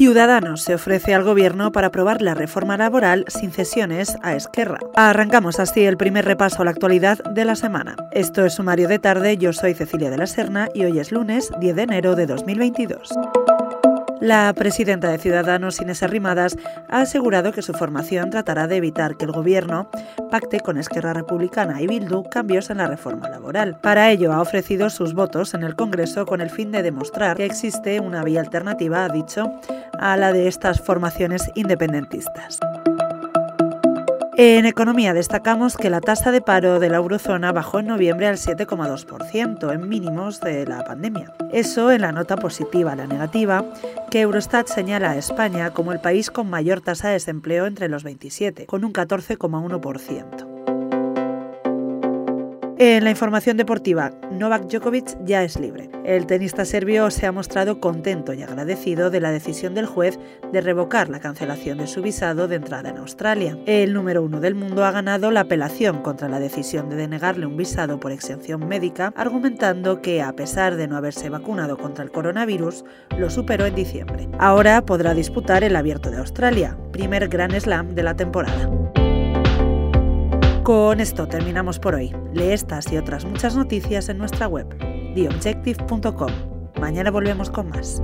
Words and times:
Ciudadanos 0.00 0.62
se 0.62 0.76
ofrece 0.76 1.12
al 1.12 1.24
gobierno 1.24 1.72
para 1.72 1.88
aprobar 1.88 2.22
la 2.22 2.32
reforma 2.32 2.78
laboral 2.78 3.26
sin 3.28 3.52
cesiones 3.52 4.16
a 4.22 4.34
Esquerra. 4.34 4.78
Arrancamos 4.96 5.60
así 5.60 5.84
el 5.84 5.98
primer 5.98 6.24
repaso 6.24 6.62
a 6.62 6.64
la 6.64 6.70
actualidad 6.70 7.18
de 7.18 7.44
la 7.44 7.54
semana. 7.54 7.96
Esto 8.10 8.46
es 8.46 8.54
Sumario 8.54 8.88
de 8.88 8.98
Tarde, 8.98 9.36
yo 9.36 9.52
soy 9.52 9.74
Cecilia 9.74 10.08
de 10.08 10.16
la 10.16 10.26
Serna 10.26 10.70
y 10.72 10.84
hoy 10.84 10.98
es 10.98 11.12
lunes 11.12 11.50
10 11.60 11.76
de 11.76 11.82
enero 11.82 12.16
de 12.16 12.24
2022. 12.24 13.10
La 14.20 14.52
presidenta 14.52 15.08
de 15.08 15.16
Ciudadanos, 15.16 15.80
Inés 15.80 16.02
Arrimadas, 16.02 16.58
ha 16.90 17.00
asegurado 17.00 17.52
que 17.52 17.62
su 17.62 17.72
formación 17.72 18.28
tratará 18.28 18.66
de 18.66 18.76
evitar 18.76 19.16
que 19.16 19.24
el 19.24 19.32
Gobierno 19.32 19.88
pacte 20.30 20.60
con 20.60 20.76
Esquerra 20.76 21.14
Republicana 21.14 21.80
y 21.80 21.86
Bildu 21.86 22.24
cambios 22.24 22.68
en 22.68 22.76
la 22.76 22.86
reforma 22.86 23.30
laboral. 23.30 23.78
Para 23.80 24.10
ello, 24.10 24.34
ha 24.34 24.42
ofrecido 24.42 24.90
sus 24.90 25.14
votos 25.14 25.54
en 25.54 25.62
el 25.62 25.74
Congreso 25.74 26.26
con 26.26 26.42
el 26.42 26.50
fin 26.50 26.70
de 26.70 26.82
demostrar 26.82 27.38
que 27.38 27.46
existe 27.46 27.98
una 27.98 28.22
vía 28.22 28.40
alternativa, 28.40 29.06
ha 29.06 29.08
dicho, 29.08 29.50
a 30.00 30.16
la 30.16 30.32
de 30.32 30.48
estas 30.48 30.80
formaciones 30.80 31.50
independentistas. 31.54 32.58
En 34.42 34.64
economía 34.64 35.12
destacamos 35.12 35.76
que 35.76 35.90
la 35.90 36.00
tasa 36.00 36.32
de 36.32 36.40
paro 36.40 36.80
de 36.80 36.88
la 36.88 36.96
eurozona 36.96 37.52
bajó 37.52 37.80
en 37.80 37.88
noviembre 37.88 38.26
al 38.26 38.38
7,2%, 38.38 39.70
en 39.70 39.86
mínimos 39.86 40.40
de 40.40 40.64
la 40.64 40.82
pandemia. 40.82 41.34
Eso 41.52 41.92
en 41.92 42.00
la 42.00 42.12
nota 42.12 42.36
positiva. 42.36 42.96
La 42.96 43.06
negativa, 43.06 43.66
que 44.10 44.22
Eurostat 44.22 44.66
señala 44.68 45.10
a 45.10 45.18
España 45.18 45.72
como 45.72 45.92
el 45.92 46.00
país 46.00 46.30
con 46.30 46.48
mayor 46.48 46.80
tasa 46.80 47.08
de 47.08 47.14
desempleo 47.14 47.66
entre 47.66 47.90
los 47.90 48.02
27, 48.02 48.64
con 48.64 48.82
un 48.82 48.94
14,1%. 48.94 50.49
En 52.82 53.04
la 53.04 53.10
información 53.10 53.58
deportiva, 53.58 54.10
Novak 54.32 54.62
Djokovic 54.62 55.22
ya 55.26 55.44
es 55.44 55.60
libre. 55.60 55.90
El 56.02 56.24
tenista 56.24 56.64
serbio 56.64 57.10
se 57.10 57.26
ha 57.26 57.30
mostrado 57.30 57.78
contento 57.78 58.32
y 58.32 58.42
agradecido 58.42 59.10
de 59.10 59.20
la 59.20 59.30
decisión 59.32 59.74
del 59.74 59.84
juez 59.84 60.18
de 60.50 60.62
revocar 60.62 61.10
la 61.10 61.20
cancelación 61.20 61.76
de 61.76 61.86
su 61.86 62.00
visado 62.00 62.48
de 62.48 62.56
entrada 62.56 62.88
en 62.88 62.96
Australia. 62.96 63.58
El 63.66 63.92
número 63.92 64.22
uno 64.22 64.40
del 64.40 64.54
mundo 64.54 64.86
ha 64.86 64.92
ganado 64.92 65.30
la 65.30 65.40
apelación 65.40 66.00
contra 66.00 66.30
la 66.30 66.40
decisión 66.40 66.88
de 66.88 66.96
denegarle 66.96 67.44
un 67.44 67.58
visado 67.58 68.00
por 68.00 68.12
exención 68.12 68.66
médica, 68.66 69.12
argumentando 69.14 70.00
que, 70.00 70.22
a 70.22 70.32
pesar 70.32 70.76
de 70.76 70.88
no 70.88 70.96
haberse 70.96 71.28
vacunado 71.28 71.76
contra 71.76 72.02
el 72.02 72.10
coronavirus, 72.10 72.86
lo 73.18 73.28
superó 73.28 73.66
en 73.66 73.74
diciembre. 73.74 74.26
Ahora 74.38 74.86
podrá 74.86 75.12
disputar 75.12 75.64
el 75.64 75.76
Abierto 75.76 76.10
de 76.10 76.16
Australia, 76.16 76.78
primer 76.92 77.28
Grand 77.28 77.54
Slam 77.60 77.94
de 77.94 78.02
la 78.04 78.16
temporada. 78.16 78.70
Con 80.70 81.00
esto 81.00 81.26
terminamos 81.26 81.80
por 81.80 81.96
hoy. 81.96 82.14
Lee 82.32 82.52
estas 82.52 82.92
y 82.92 82.96
otras 82.96 83.24
muchas 83.24 83.56
noticias 83.56 84.08
en 84.08 84.18
nuestra 84.18 84.46
web, 84.46 84.68
theobjective.com. 85.16 86.30
Mañana 86.80 87.10
volvemos 87.10 87.50
con 87.50 87.70
más. 87.70 88.00